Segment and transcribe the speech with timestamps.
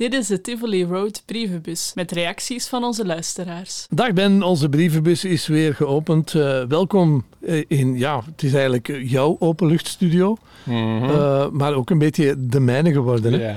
[0.00, 3.86] Dit is de Tivoli Road brievenbus met reacties van onze luisteraars.
[3.90, 6.34] Dag Ben, onze brievenbus is weer geopend.
[6.34, 11.10] Uh, welkom eh, in, ja, het is eigenlijk jouw openluchtstudio, mm -hmm.
[11.10, 13.32] uh, maar ook een beetje de mijne geworden.
[13.32, 13.48] Hè?
[13.50, 13.56] Ja.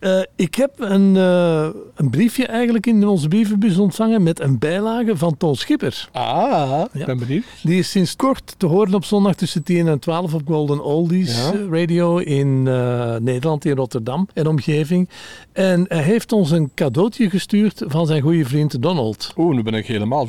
[0.00, 5.16] Uh, ik heb een, uh, een, briefje eigenlijk in onze brievenbus ontvangen met een bijlage
[5.16, 6.08] van Toon Schipper.
[6.12, 7.06] Ah, ik ja.
[7.06, 7.44] ben benieuwd.
[7.62, 11.36] Die is sinds kort te horen op zondag tussen 10 en 12 op Golden Oldies
[11.36, 11.52] ja.
[11.70, 15.08] Radio in uh, Nederland, in Rotterdam en omgeving.
[15.52, 19.32] En hij heeft ons een cadeautje gestuurd van zijn goede vriend Donald.
[19.36, 20.26] Oeh, nu ben ik helemaal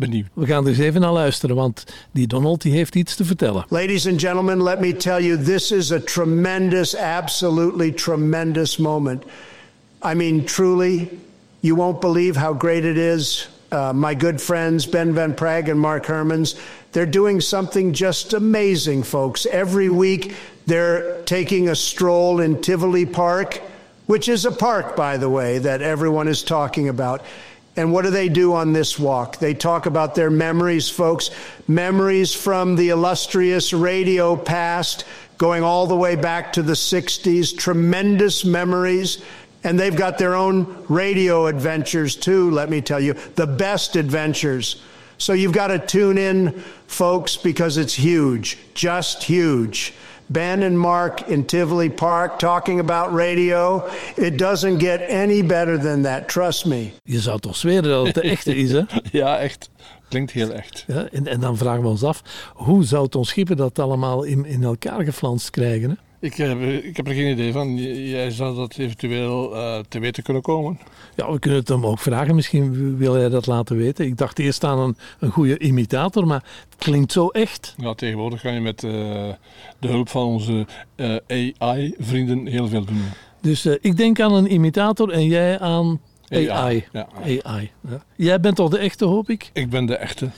[0.00, 0.26] benieuwd.
[0.32, 3.64] We gaan er eens even naar luisteren, want die Donald die heeft iets te vertellen.
[3.68, 9.24] Ladies and gentlemen, let me tell you, this is a tremendous, absolutely tremendous moment.
[10.04, 11.08] I mean, truly,
[11.60, 13.48] you won't believe how great it is.
[13.72, 16.56] Uh, my good friends Ben Van Praag and Mark Hermans,
[16.92, 19.46] they're doing something just amazing, folks.
[19.46, 20.34] Every week,
[20.66, 23.60] they're taking a stroll in Tivoli Park,
[24.06, 27.22] which is a park, by the way, that everyone is talking about.
[27.76, 29.38] And what do they do on this walk?
[29.38, 31.30] They talk about their memories, folks.
[31.68, 35.04] Memories from the illustrious radio past,
[35.38, 37.56] going all the way back to the 60s.
[37.56, 39.22] Tremendous memories.
[39.62, 43.14] And they've got their own radio adventures too, let me tell you.
[43.34, 44.82] The best adventures.
[45.18, 48.58] So you've got to tune in, folks, because it's huge.
[48.72, 49.92] Just huge.
[50.32, 53.84] Ben and Mark in Tivoli Park talking about radio.
[54.16, 56.90] It doesn't get any better than that, trust me.
[57.02, 58.82] Je zou toch zweren dat het de echte is, hè?
[59.12, 59.70] ja, echt.
[60.08, 60.84] Klinkt heel echt.
[60.86, 62.22] Ja, en, en dan vragen we ons af,
[62.54, 65.90] hoe zou Ton Schipper dat allemaal in, in elkaar geflanst krijgen?
[65.90, 65.96] Hè?
[66.20, 67.76] Ik heb, ik heb er geen idee van.
[68.08, 70.78] Jij zou dat eventueel uh, te weten kunnen komen.
[71.16, 72.34] Ja, we kunnen het hem ook vragen.
[72.34, 74.06] Misschien wil hij dat laten weten.
[74.06, 77.74] Ik dacht eerst aan een, een goede imitator, maar het klinkt zo echt.
[77.76, 78.92] Ja, tegenwoordig kan je met uh,
[79.78, 83.02] de hulp van onze uh, AI-vrienden heel veel doen.
[83.40, 86.48] Dus ik denk aan een imitator en jij aan AI.
[86.48, 86.84] AI.
[86.92, 87.08] Ja.
[87.42, 87.70] AI.
[87.88, 88.02] Ja.
[88.16, 89.50] Jij bent toch de echte, hoop ik?
[89.52, 90.30] Ik ben de echte.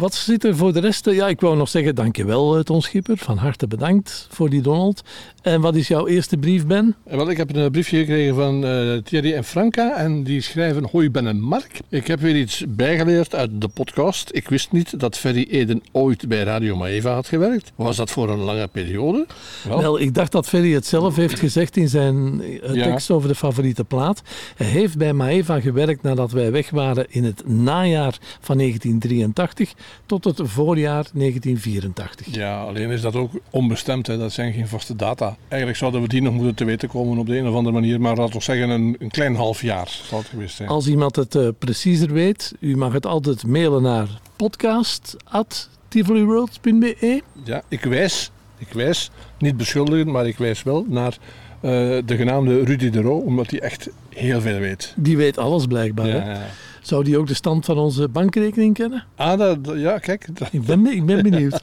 [0.00, 1.10] Wat zit er voor de rest?
[1.10, 3.16] Ja, ik wou nog zeggen dankjewel Ton Schipper.
[3.16, 5.02] Van harte bedankt voor die Donald.
[5.42, 6.94] En wat is jouw eerste brief, Ben?
[7.04, 9.96] Wel, ik heb een briefje gekregen van uh, Thierry en Franka.
[9.96, 11.80] En die schrijven, hoi Ben en Mark.
[11.88, 14.30] Ik heb weer iets bijgeleerd uit de podcast.
[14.32, 17.72] Ik wist niet dat Ferry Eden ooit bij Radio Maeva had gewerkt.
[17.74, 19.26] Was dat voor een lange periode?
[19.68, 22.42] Wel, Wel ik dacht dat Ferry het zelf heeft gezegd in zijn
[22.72, 24.22] tekst over de favoriete plaat.
[24.56, 29.72] Hij heeft bij Maeva gewerkt nadat wij weg waren in het najaar van 1983
[30.06, 32.34] tot het voorjaar 1984.
[32.34, 34.06] Ja, alleen is dat ook onbestemd.
[34.06, 34.18] Hè.
[34.18, 35.36] Dat zijn geen vaste data.
[35.48, 38.00] Eigenlijk zouden we die nog moeten te weten komen op de een of andere manier.
[38.00, 40.68] Maar laten we zeggen een, een klein half jaar zal het geweest zijn.
[40.68, 47.84] Als iemand het uh, preciezer weet, u mag het altijd mailen naar podcast.tivoliworld.be Ja, ik
[47.84, 51.16] wijs, ik wijs, niet beschuldigen, maar ik wijs wel naar
[51.62, 51.70] uh,
[52.04, 54.94] de genaamde Rudy de Roo, omdat hij echt heel veel weet.
[54.96, 56.06] Die weet alles blijkbaar.
[56.06, 56.32] Ja, hè?
[56.32, 56.46] ja.
[56.80, 59.04] Zou die ook de stand van onze bankrekening kennen?
[59.16, 60.28] Ah, dat, ja, kijk.
[60.50, 61.62] Ik, ben, ik ben benieuwd.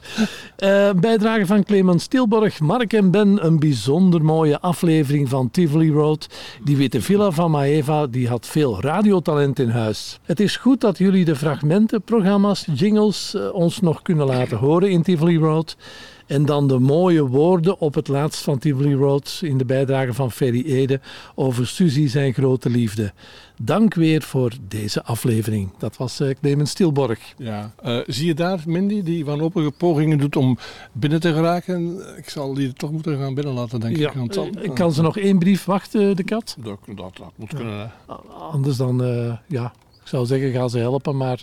[0.58, 3.44] uh, bijdrage van Clemens Stilborg, Mark en Ben.
[3.46, 6.26] Een bijzonder mooie aflevering van Tivoli Road.
[6.64, 10.18] Die witte villa van Maeva, die had veel radiotalent in huis.
[10.22, 14.90] Het is goed dat jullie de fragmenten, programma's, jingles uh, ons nog kunnen laten horen
[14.90, 15.76] in Tivoli Road.
[16.28, 20.32] En dan de mooie woorden op het laatst van Tivoli Road in de bijdrage van
[20.32, 21.00] Ferry Ede
[21.34, 23.12] over Suzy zijn grote liefde.
[23.60, 25.70] Dank weer voor deze aflevering.
[25.78, 27.18] Dat was uh, Clemens Stilborg.
[27.36, 27.72] Ja.
[27.84, 30.58] Uh, zie je daar Mindy die wanhopige pogingen doet om
[30.92, 31.98] binnen te geraken?
[32.16, 34.08] Ik zal die toch moeten gaan binnen laten, denk ja.
[34.08, 34.14] ik.
[34.14, 36.56] Want dan, uh, kan ze nog één brief wachten, de kat?
[36.58, 37.78] Dat, dat, dat moet kunnen.
[37.78, 38.14] Hè.
[38.50, 38.96] Anders dan,
[39.46, 41.42] ja, ik zou zeggen, ga ze helpen, maar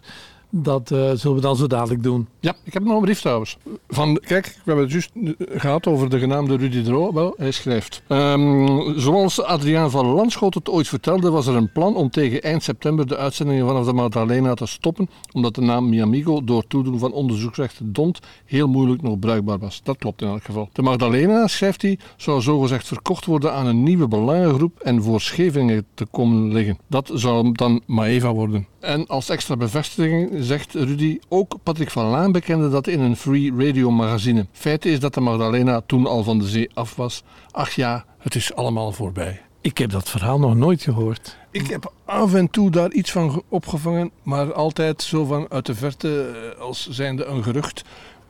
[0.57, 2.27] dat uh, zullen we dan zo dadelijk doen.
[2.39, 3.57] Ja, ik heb nog een brief trouwens.
[3.87, 7.13] Van, kijk, we hebben het juist gehad over de genaamde Rudy Dro.
[7.13, 8.01] Wel, hij schrijft.
[8.07, 12.63] Um, zoals Adriaan van Landschot het ooit vertelde, was er een plan om tegen eind
[12.63, 17.11] september de uitzendingen vanaf de Magdalena te stoppen, omdat de naam Miamigo door toedoen van
[17.11, 19.81] onderzoeksrechten Dont heel moeilijk nog bruikbaar was.
[19.83, 20.69] Dat klopt in elk geval.
[20.73, 25.85] De Magdalena, schrijft hij, zou zogezegd verkocht worden aan een nieuwe belangengroep en voor Scheveningen
[25.93, 26.77] te komen liggen.
[26.87, 28.67] Dat zou dan Maeva worden.
[28.85, 33.53] En als extra bevestiging zegt Rudy, ook Patrick van Laan bekende dat in een free
[33.57, 34.45] radio magazine.
[34.51, 37.23] Feit is dat de Magdalena toen al van de zee af was.
[37.51, 39.41] Ach ja, het is allemaal voorbij.
[39.61, 41.37] Ik heb dat verhaal nog nooit gehoord.
[41.51, 45.75] Ik heb af en toe daar iets van opgevangen, maar altijd zo van uit de
[45.75, 47.83] verte als zijnde een gerucht.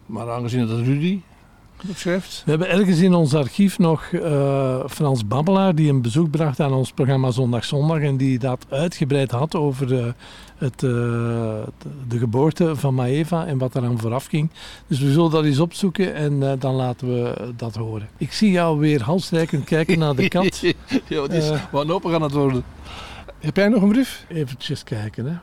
[0.06, 1.22] Maar aangezien dat Rudy
[2.46, 6.74] We hebben ergens in ons archief nog uh, Frans Babbelaar die een bezoek bracht aan
[6.74, 10.06] ons programma Zondag Zondag en die dat uitgebreid had over uh,
[10.58, 10.92] het, uh,
[12.08, 14.50] de geboorte van Maeva en wat eraan vooraf ging.
[14.88, 18.10] Dus we zullen dat eens opzoeken en dan laten we dat horen.
[18.18, 20.64] Ik zie jou weer halsrijkend kijken naar de kat.
[21.08, 22.64] ja, het is wat open gaan het worden.
[23.40, 24.26] Heb jij nog een brief?
[24.28, 25.26] Eventjes kijken.
[25.26, 25.34] Hè.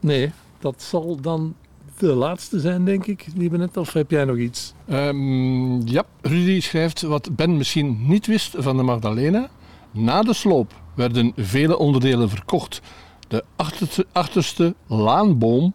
[0.00, 1.54] Nee, dat zal dan
[1.98, 3.76] de laatste zijn, denk ik, die we net.
[3.76, 4.74] Of heb jij nog iets?
[4.90, 9.48] Um, ja, Rudy schrijft wat Ben misschien niet wist van de Magdalena.
[9.90, 12.80] Na de sloop werden vele onderdelen verkocht.
[13.28, 15.74] De achterste, achterste laanboom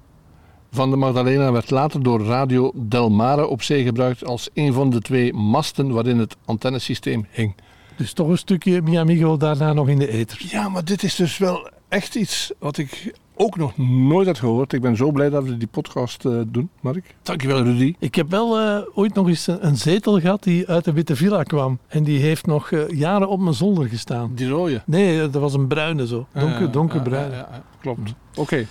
[0.72, 4.90] van de Magdalena werd later door Radio Del Mare op zee gebruikt als een van
[4.90, 7.56] de twee masten waarin het antennesysteem hing.
[7.98, 10.42] Dus toch een stukje Miamigo daarna nog in de ether.
[10.50, 14.74] Ja, maar dit is dus wel echt iets wat ik ook nog nooit had gehoord.
[14.74, 17.16] Ik ben zo blij dat we die podcast uh, doen, Mark.
[17.22, 17.96] Dankjewel, Rudy.
[18.00, 21.44] Ik heb wel uh, ooit nog eens een, zetel gehad die uit de Witte Villa
[21.44, 21.80] kwam.
[21.88, 24.32] En die heeft nog uh, jaren op mijn zolder gestaan.
[24.36, 24.82] Die rode?
[24.86, 26.28] Nee, dat was een bruine zo.
[26.34, 27.32] Donker, donkerbruin.
[27.32, 28.14] Ja, ja, klopt.
[28.30, 28.40] Oké.
[28.40, 28.68] Okay.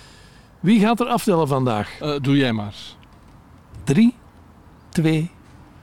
[0.59, 1.97] Wie gaat er aftellen vandaag?
[2.21, 2.75] doe jij maar.
[3.83, 4.13] 3,
[4.89, 5.31] 2,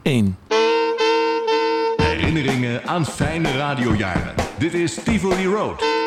[0.03, 0.37] 1.
[1.97, 4.35] Herinneringen aan fijne radiojaren.
[4.59, 6.06] Dit is Tivoli Road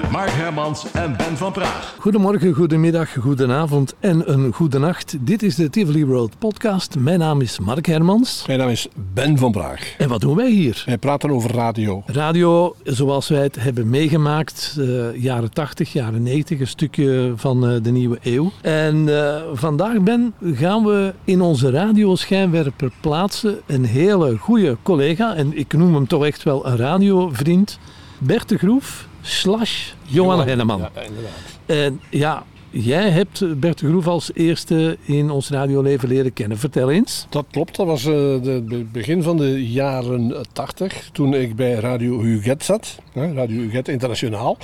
[0.00, 1.96] met Mark Hermans en Ben van Praag.
[1.98, 5.16] Goedemorgen, goedemiddag, goedenavond en een goede nacht.
[5.20, 6.98] Dit is de Tivoli Road podcast.
[6.98, 8.44] Mijn naam is Mark Hermans.
[8.46, 9.94] Mijn naam is Ben van Praag.
[9.98, 10.82] En wat doen wij hier?
[10.86, 12.02] Wij praten over radio.
[12.06, 17.82] Radio, zoals wij het hebben meegemaakt, uh, jaren 80, jaren 90, een stukje van uh,
[17.82, 18.52] de nieuwe eeuw.
[18.62, 25.34] En uh, vandaag, Ben, gaan we in onze radioschijnwerper plaatsen een hele goede collega.
[25.34, 27.78] En ik noem hem toch echt wel een radiovriend.
[28.18, 30.78] Bert de Groef slash Johan, Henneman.
[30.94, 31.32] Ja, inderdaad.
[31.66, 32.42] En ja,
[32.74, 36.58] Jij hebt Bert de Groef als eerste in ons radioleven leren kennen.
[36.58, 37.26] Vertel eens.
[37.28, 42.20] Dat klopt, dat was het uh, begin van de jaren 80, toen ik bij Radio
[42.20, 42.98] Huget zat.
[43.14, 44.56] Radio Huget Internationaal.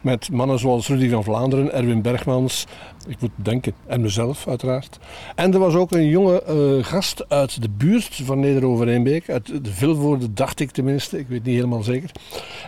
[0.00, 2.66] Met mannen zoals Rudy van Vlaanderen, Erwin Bergmans,
[3.08, 4.98] ik moet denken, en mezelf uiteraard.
[5.34, 9.72] En er was ook een jonge uh, gast uit de buurt van Neder-Overeenbeek, uit de
[9.72, 12.10] Vilvoorde dacht ik tenminste, ik weet niet helemaal zeker.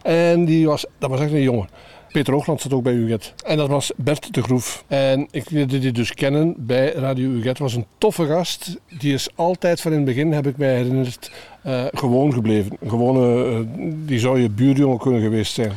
[0.02, 1.68] En die was, dat was echt een jongen.
[2.12, 3.34] Peter Hoogland zat ook bij UGET.
[3.44, 4.84] En dat was Bert de Groef.
[4.86, 7.58] En ik leerde die dus kennen bij Radio UGET.
[7.58, 8.78] was een toffe gast.
[8.98, 11.32] Die is altijd van in het begin, heb ik mij herinnerd,
[11.66, 12.76] uh, gewoon gebleven.
[12.86, 13.58] Gewone, uh,
[14.06, 15.72] die zou je buurjongen kunnen geweest zijn.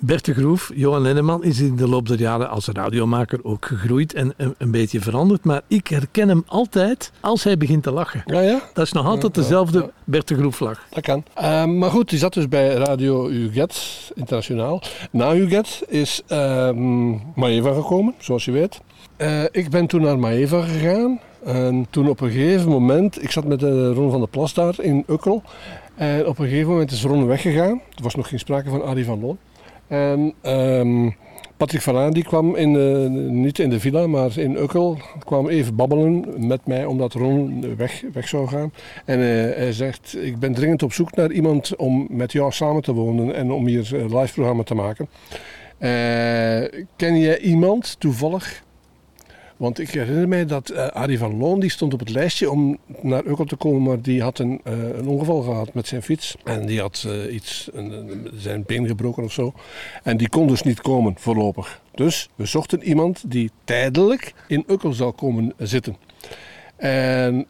[0.00, 4.14] Bert de Groef, Johan Lenneman, is in de loop der jaren als radiomaker ook gegroeid
[4.14, 5.44] en een, een, beetje veranderd.
[5.44, 8.22] Maar ik herken hem altijd als hij begint te lachen.
[8.26, 8.60] Ja, ja?
[8.74, 10.86] Dat is nog altijd dezelfde ja, Bert de Groef lach.
[10.90, 11.24] Dat kan.
[11.38, 14.82] Uh, maar goed, die zat dus bij Radio UGET internationaal.
[15.10, 16.70] Na UGET is uh,
[17.34, 18.80] Maeva gekomen, zoals je weet.
[19.18, 21.20] Uh, ik ben toen naar Maeva gegaan.
[21.44, 24.74] En toen op een gegeven moment, ik zat met de Ron van der Plas daar
[24.80, 25.42] in Ukkel.
[25.94, 27.80] En op een gegeven moment is Ron weggegaan.
[27.96, 29.38] Er was nog geen sprake van Arie van Loon.
[29.88, 31.14] En um,
[31.56, 36.24] Patrick Van die kwam in niet in de villa, maar in Ukkel, kwam even babbelen
[36.46, 38.72] met mij omdat Ron weg, weg zou gaan.
[39.04, 42.82] En uh, hij zegt, ik ben dringend op zoek naar iemand om met jou samen
[42.82, 45.08] te wonen en om hier een live programma te maken.
[45.78, 48.64] Uh, ken jij iemand toevallig
[49.56, 52.78] want ik herinner mij dat uh, Arie van Loon die stond op het lijstje om
[53.00, 56.36] naar Ukkel te komen, maar die had een, uh, een ongeval gehad met zijn fiets.
[56.44, 59.52] En die had uh, iets, een, zijn been gebroken of zo.
[60.02, 61.80] En die kon dus niet komen voorlopig.
[61.94, 65.96] Dus we zochten iemand die tijdelijk in Ukkel zou komen zitten.
[66.76, 67.46] En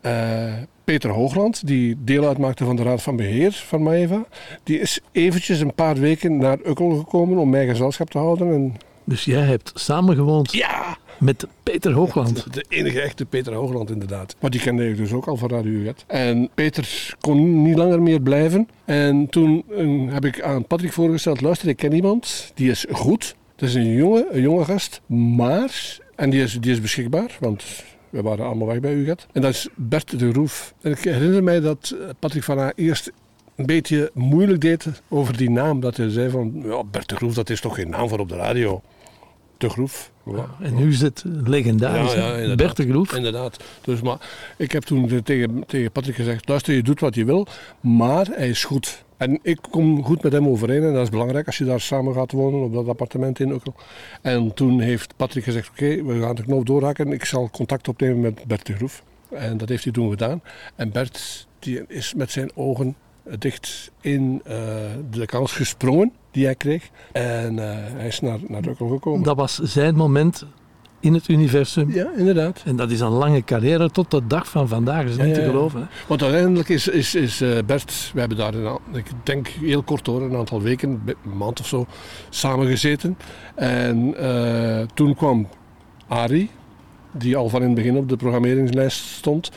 [0.84, 4.24] Peter Hoogland, die deel uitmaakte van de Raad van Beheer van Maeva,
[4.62, 8.52] die is eventjes een paar weken naar Ukkel gekomen om mij gezelschap te houden.
[8.52, 8.74] En...
[9.08, 10.52] Dus jij hebt samengewoond?
[10.52, 10.98] Ja!
[11.18, 12.54] Met Peter Hoogland.
[12.54, 14.36] De, enige echte Peter Hoogland, inderdaad.
[14.40, 16.04] Maar die kende ik dus ook al van Radio Uget.
[16.06, 18.68] En Peter kon niet langer meer blijven.
[18.84, 23.36] En toen uh, heb ik aan Patrick voorgesteld: luister, ik ken iemand, die is goed.
[23.56, 25.98] Dat is een jonge, een jonge gast, maar.
[26.14, 27.64] En die is, die is beschikbaar, want
[28.10, 29.26] we waren allemaal weg bij UGET.
[29.32, 30.74] En dat is Bert de Roef.
[30.80, 33.12] En ik herinner mij dat eh, Patrick van A eerst
[33.56, 35.80] een beetje moeilijk deed over die naam.
[35.80, 38.28] Dat hij zei van, ja, Bert de Roef, dat is toch geen naam voor op
[38.28, 38.82] de radio.
[39.58, 40.10] De Groef.
[40.60, 43.14] en nu is het legendarisch, ja, ja, Bert de Groef.
[43.14, 43.64] Inderdaad.
[43.80, 44.18] Dus, maar
[44.56, 47.46] ik heb toen tegen, tegen Patrick gezegd, luister, je doet wat je wil,
[47.80, 49.04] maar hij is goed.
[49.16, 52.14] En ik kom goed met hem overeen en dat is belangrijk als je daar samen
[52.14, 53.74] gaat wonen op dat appartement in Ukkel.
[54.22, 57.12] En toen heeft Patrick gezegd, oké, we gaan de knoop doorhaken.
[57.12, 59.02] Ik zal contact opnemen met Bert de Groef.
[59.30, 60.42] En dat heeft hij toen gedaan.
[60.74, 62.96] En Bert die is met zijn ogen
[63.38, 64.54] dicht in uh,
[65.10, 66.90] de kans gesprongen die hij kreeg.
[67.12, 69.22] En uh, hij is naar, naar gekomen.
[69.22, 70.46] Dat was zijn moment
[71.00, 71.92] in het universum.
[71.92, 72.62] Ja, inderdaad.
[72.64, 75.04] En dat is een lange carrière tot de dag van vandaag.
[75.04, 75.80] Is niet Ja, te geloven.
[75.80, 75.86] Hè?
[76.06, 80.06] Want uiteindelijk is, is, is eh, Bert, we hebben daar een, ik denk heel kort
[80.06, 81.86] hoor, een aantal weken, een maand of zo,
[82.28, 83.18] samengezeten.
[83.54, 85.48] En eh, toen kwam
[86.08, 86.50] Arie,
[87.12, 89.50] die al van in het begin op de programmeringslijst stond.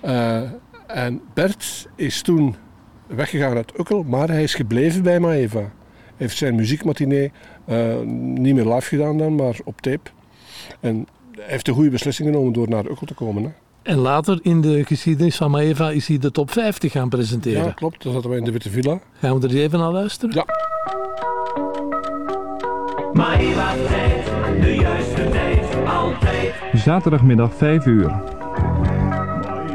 [0.00, 0.40] Eh,
[0.86, 2.56] en Bert is toen
[3.06, 5.58] weggegaan uit Ukkel, maar hij is gebleven bij Maeva.
[5.58, 5.70] Hij
[6.16, 7.32] heeft zijn muziekmatinee
[7.64, 10.10] eh, niet meer live gedaan dan, maar op tape.
[10.80, 13.42] En hij heeft een goede beslissing genomen door naar Ukkel te komen.
[13.42, 13.50] Hè.
[13.82, 17.64] En later in de geschiedenis van Maeva is hij de top 50 gaan presenteren.
[17.64, 18.02] Ja, klopt.
[18.02, 18.98] Dan zaten wij in de Witte Villa.
[19.20, 20.34] Gaan we er even naar luisteren?
[20.34, 20.44] Ja.
[23.88, 24.24] Tijd,
[24.60, 26.54] de juiste tijd, altijd.
[26.72, 28.20] Zaterdagmiddag 5 uur.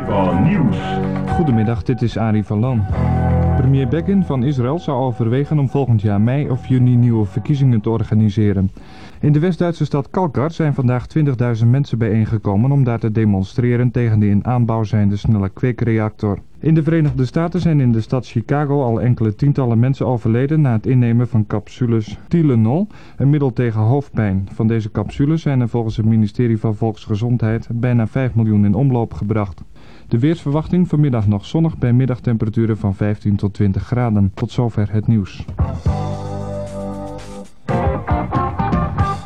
[0.07, 0.77] Van nieuws.
[1.31, 2.85] Goedemiddag, dit is Arie van Lan.
[3.57, 7.89] Premier Begin van Israël zou overwegen om volgend jaar mei of juni nieuwe verkiezingen te
[7.89, 8.71] organiseren.
[9.19, 11.05] In de West-Duitse stad Kalkar zijn vandaag
[11.61, 16.39] 20.000 mensen bijeengekomen om daar te demonstreren tegen de in aanbouw zijnde snelle kweekreactor.
[16.59, 20.71] In de Verenigde Staten zijn in de stad Chicago al enkele tientallen mensen overleden na
[20.71, 24.47] het innemen van capsules Tylenol, een middel tegen hoofdpijn.
[24.53, 29.13] Van deze capsules zijn er volgens het ministerie van Volksgezondheid bijna 5 miljoen in omloop
[29.13, 29.63] gebracht.
[30.11, 34.31] De weersverwachting vanmiddag nog zonnig bij middagtemperaturen van 15 tot 20 graden.
[34.33, 35.45] Tot zover het nieuws.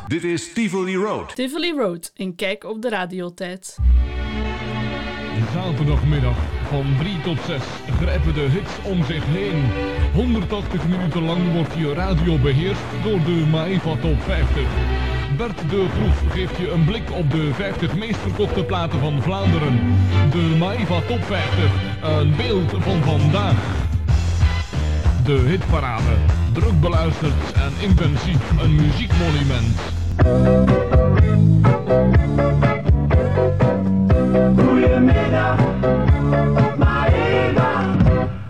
[0.08, 1.36] Dit is Tivoli Road.
[1.36, 3.78] Tivoli Road, een kijk op de radiotijd.
[5.54, 6.38] Zaterdagmiddag
[6.68, 7.64] van 3 tot 6
[8.00, 9.64] grijpen de hits om zich heen.
[10.14, 15.15] 180 minuten lang wordt je radio beheerst door de Maeva Top 50.
[15.38, 19.80] Bert de Groef geeft je een blik op de 50 meest verkochte platen van Vlaanderen.
[20.32, 23.56] De Maeva Top 50, een beeld van vandaag.
[25.24, 26.16] De hitparade,
[26.52, 29.80] druk beluisterd en intensief een muziekmonument.
[34.58, 35.60] Goedemiddag,
[36.78, 37.96] Maeva.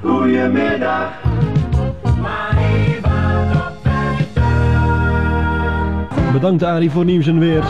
[0.01, 1.24] Goedemiddag,
[6.35, 7.63] Bedankt Arie voor nieuws en weer.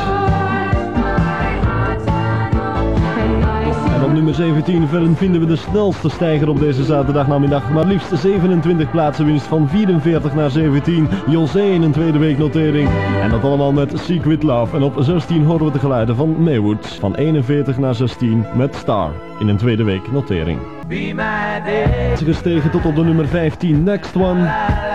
[3.94, 7.70] En op nummer 17 ver- vinden we de snelste stijger op deze zaterdagnamiddag.
[7.72, 11.08] Maar liefst 27 plaatsen winst van 44 naar 17.
[11.28, 12.90] José in een tweede week notering.
[13.22, 14.76] En dat allemaal met Secret Love.
[14.76, 16.88] En op 16 horen we de geluiden van Maywood.
[17.00, 20.60] Van 41 naar 16 met Star in een tweede week notering.
[20.88, 22.18] Be my day.
[22.18, 24.94] Gestegen tot op de nummer 15 Next One.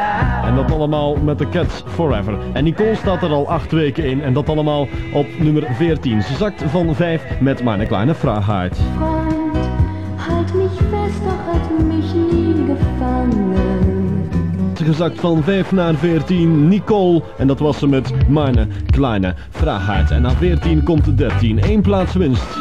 [0.50, 2.38] En dat allemaal met de Cats Forever.
[2.52, 4.22] En Nicole staat er al acht weken in.
[4.22, 6.22] En dat allemaal op nummer 14.
[6.22, 8.78] Ze zakt van 5 met Meine kleine Freiheit.
[8.96, 9.68] Freund,
[10.16, 14.28] halt mich fest, doch hat mich nie gefangen.
[14.74, 17.22] Gezakt van 5 naar 14 Nicole.
[17.38, 20.10] En dat was ze met Meine kleine Freiheit.
[20.10, 21.58] En na 14 komt 13.
[21.62, 22.58] Eén plaats winst.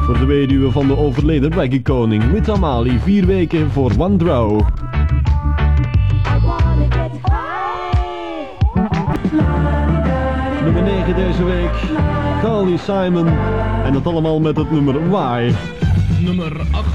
[0.00, 2.30] Voor de weduwe van de overleden reggae koning.
[2.30, 2.98] With Amali.
[2.98, 4.60] Vier weken voor One Draw.
[11.08, 12.00] Nummer 9 deze week.
[12.42, 13.26] Carly Simon.
[13.84, 15.52] En dat allemaal met het nummer Why.
[16.20, 16.86] Nummer 8.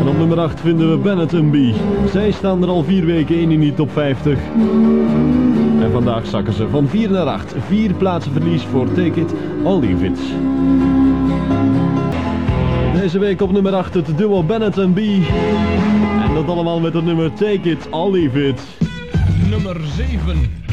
[0.00, 1.56] En op nummer 8 vinden we Bennett en B.
[2.10, 4.38] Zij staan er al vier weken in in die top 50.
[5.80, 7.54] En vandaag zakken ze van 4 naar 8.
[7.66, 9.34] Vier plaatsen verlies voor Take It
[9.64, 10.20] or Leave It.
[13.00, 14.98] Deze week op nummer 8 het duo Bennett en B.
[16.28, 18.62] En dat allemaal met het nummer Take It or Leave It.
[19.50, 20.69] Nummer 7.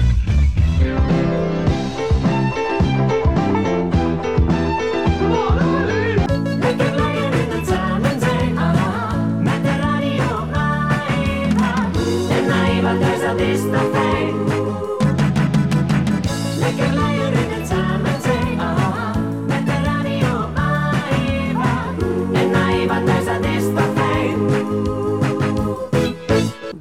[6.68, 7.68] Lekker leien in het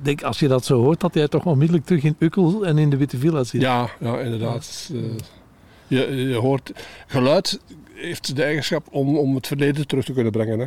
[0.06, 2.90] denk, als je dat zo hoort, dat jij toch onmiddellijk terug in Ukkel en in
[2.90, 3.60] de Witte Villa zit.
[3.60, 4.90] Ja, ja inderdaad.
[4.92, 5.00] Eh,
[5.86, 6.72] je, je hoort,
[7.06, 7.60] geluid
[7.96, 10.58] heeft de eigenschap om, om het verleden terug te kunnen brengen.
[10.58, 10.66] Hè.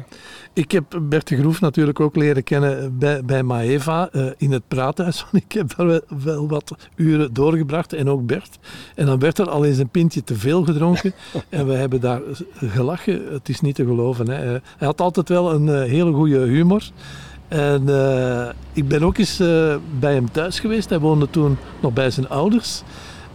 [0.53, 4.67] Ik heb Bert de Groef natuurlijk ook leren kennen bij, bij Maeva eh, in het
[4.67, 5.25] praathuis.
[5.45, 8.59] Ik heb daar wel, wel wat uren doorgebracht en ook Bert.
[8.95, 11.13] En dan werd er al eens een pintje te veel gedronken.
[11.49, 12.21] en we hebben daar
[12.53, 13.31] gelachen.
[13.31, 14.29] Het is niet te geloven.
[14.29, 14.55] Hè.
[14.55, 16.83] Eh, Hij had altijd wel een hele goede humor.
[17.49, 20.89] En eh, ik ben ook eens eh, bij hem thuis geweest.
[20.89, 22.81] Hij woonde toen nog bij zijn ouders.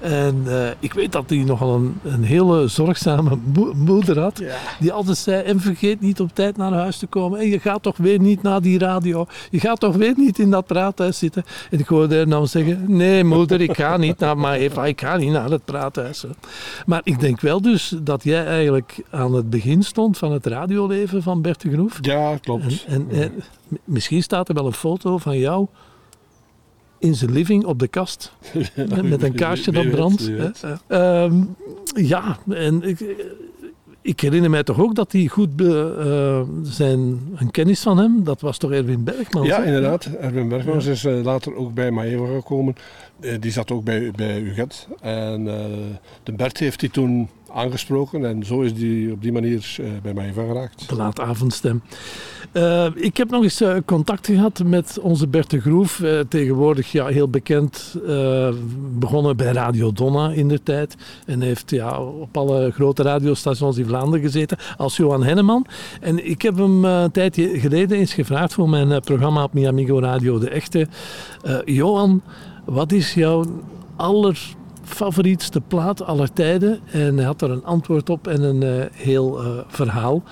[0.04, 4.42] En eh, ik weet dat hij nogal een, een hele zorgzame mo- moeder had.
[4.80, 7.38] Die altijd zei, en vergeet niet op tijd naar huis te komen.
[7.38, 9.26] En je gaat toch weer niet naar die radio.
[9.50, 11.44] Je gaat toch weer niet in dat praathuis zitten.
[11.70, 15.00] En ik hoorde haar nou zeggen, nee moeder, ik ga niet naar maar Eva, ik
[15.00, 16.22] ga niet naar het praathuis.
[16.22, 16.28] hè.
[16.86, 21.22] Maar ik denk wel dus dat jij eigenlijk aan het begin stond van het radioleven
[21.22, 21.98] van Bert de Groef.
[22.00, 22.84] Ja, klopt.
[22.86, 23.32] En, en,
[23.84, 25.66] misschien staat er wel een foto van jou
[27.04, 28.32] in zijn living op de kast.
[29.02, 30.30] met, een kaarsje dat brandt.
[30.86, 31.42] Ehm,
[31.94, 33.16] ja, en ik,
[34.02, 38.24] ik herinner mij toch ook dat hij goed be- eh, zijn een kennis van hem,
[38.24, 39.44] dat was toch Erwin Bergman?
[39.44, 40.04] Ja, inderdaad.
[40.04, 42.74] Erwin Bergmans is eh, later ook bij Maeva gekomen.
[43.20, 44.88] Eh, die zat ook bij, bij UGET.
[45.00, 45.44] En
[46.22, 48.24] de Bert heeft die toen aangesproken.
[48.24, 50.88] En zo is die op die manier eh, bij Maeva geraakt.
[50.88, 51.82] De laatavondstem.
[52.52, 56.02] Eh, ik heb nog eens eh, contact gehad met onze Bert Groef.
[56.28, 57.96] tegenwoordig ja, heel bekend.
[58.98, 60.96] begonnen bij Radio Donna in de tijd.
[61.26, 64.58] En heeft ja, op alle grote radiostations in Vlaanderen gezeten.
[64.76, 65.66] Als Johan Henneman.
[66.00, 69.98] En ik heb hem een tijdje geleden eens gevraagd voor mijn programma op Mi Amigo
[69.98, 70.88] Radio De Echte.
[71.64, 72.22] Johan,
[72.64, 73.44] wat is jouw
[74.84, 76.80] allerfavorietste plaat aller tijden?
[76.92, 80.22] En hij had er een antwoord op en een eh, heel eh, verhaal.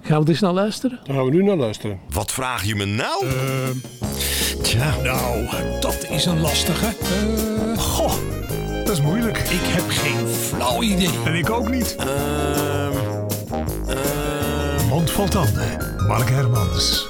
[0.00, 1.00] Gaan we er eens naar luisteren?
[1.04, 1.98] Daar gaan we nu naar luisteren.
[2.10, 3.24] Wat vraag je me nou?
[4.62, 4.94] Tja.
[5.02, 5.46] Nou,
[5.80, 6.86] dat is een lastige.
[6.86, 8.12] Eh, goh,
[8.84, 9.38] dat is moeilijk.
[9.38, 11.18] Ik heb geen flauw idee.
[11.24, 11.96] En ik ook niet.
[14.88, 15.96] Mond vol tanden.
[16.06, 17.06] Mark Hermans.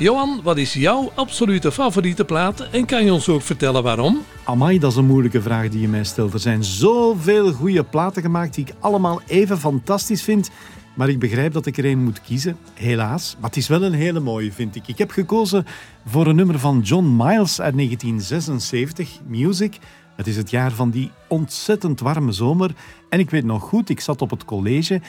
[0.00, 4.22] Johan, wat is jouw absolute favoriete plaat en kan je ons ook vertellen waarom?
[4.44, 6.32] Amai, dat is een moeilijke vraag die je mij stelt.
[6.32, 10.50] Er zijn zoveel goede platen gemaakt die ik allemaal even fantastisch vind.
[10.94, 13.36] Maar ik begrijp dat ik er één moet kiezen, helaas.
[13.40, 14.88] Maar het is wel een hele mooie, vind ik.
[14.88, 15.66] Ik heb gekozen
[16.06, 19.78] voor een nummer van John Miles uit 1976, Music.
[20.16, 22.70] Het is het jaar van die ontzettend warme zomer.
[23.08, 25.00] En ik weet nog goed, ik zat op het college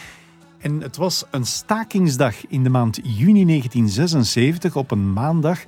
[0.62, 5.60] en het was een stakingsdag in de maand juni 1976 op een maandag.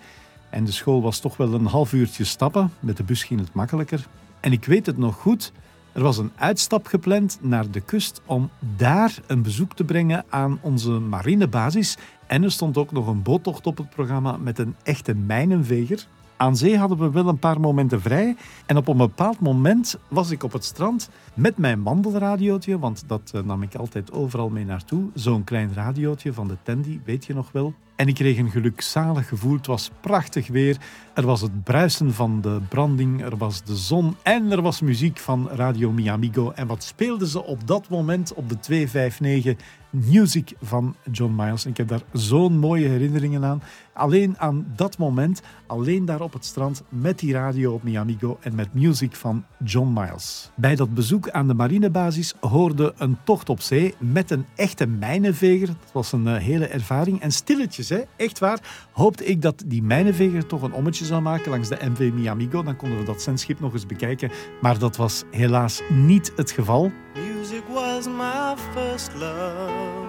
[0.49, 2.71] En de school was toch wel een half uurtje stappen.
[2.79, 4.07] Met de bus ging het makkelijker.
[4.39, 5.51] En ik weet het nog goed.
[5.91, 10.59] Er was een uitstap gepland naar de kust om daar een bezoek te brengen aan
[10.61, 11.97] onze marinebasis.
[12.27, 16.07] En er stond ook nog een boottocht op het programma met een echte mijnenveger.
[16.43, 18.35] Aan zee hadden we wel een paar momenten vrij.
[18.65, 23.31] En op een bepaald moment was ik op het strand met mijn wandelradiootje, want dat
[23.33, 25.09] eh, nam ik altijd overal mee naartoe.
[25.13, 27.73] Zo'n klein radiootje van de Tandy, weet je nog wel.
[27.95, 29.55] En ik kreeg een gelukzalig gevoel.
[29.55, 30.77] Het was prachtig weer.
[31.13, 35.19] Er was het bruisen van de branding, er was de zon en er was muziek
[35.19, 36.51] van Radio Miamigo.
[36.51, 41.63] En wat speelden ze op dat moment op de 259 Music van John Miles.
[41.63, 43.63] En ik heb daar zo'n mooie herinneringen aan.
[43.93, 48.55] Alleen aan dat moment, alleen daar op het strand met die radio op Miamigo en
[48.55, 50.51] met music van John Miles.
[50.55, 55.67] Bij dat bezoek aan de marinebasis hoorde een tocht op zee met een echte mijnenveger.
[55.67, 57.21] Dat was een eh, hele ervaring.
[57.21, 61.51] En stilletjes, hè, echt waar, hoopte ik dat die mijnenveger toch een ommetje zou maken
[61.51, 62.63] langs de MV Miamigo.
[62.63, 64.31] Dan konden we dat zendschip nog eens bekijken.
[64.61, 66.91] Maar dat was helaas niet het geval.
[67.13, 70.07] Music was my first love,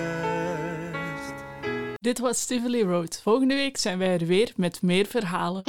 [2.01, 3.21] Dit was Tivoli Road.
[3.23, 5.63] Volgende week zijn wij er weer met meer verhalen.